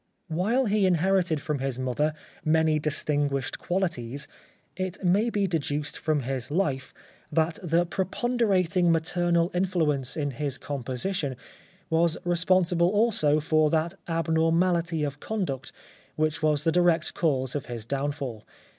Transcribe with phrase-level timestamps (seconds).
[0.33, 4.27] vVhile he inherited from his mother many distinguished qualities,
[4.75, 6.91] it may be deduced from his life
[7.31, 11.35] that the preponderating maternal influ ence in his composition
[11.91, 15.71] was responsible also for 34 The Life of Oscar Wilde that abnormality of conduct
[16.15, 18.43] which was the direct cause of his downfall.